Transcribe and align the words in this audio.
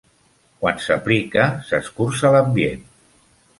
Quan 0.63 0.81
s'aplica, 0.85 1.45
s'escurça 1.69 2.35
l'ambient. 2.37 2.85